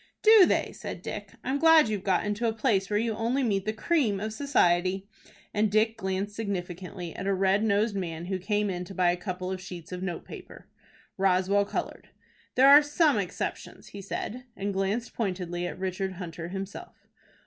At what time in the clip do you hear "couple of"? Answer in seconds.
9.15-9.61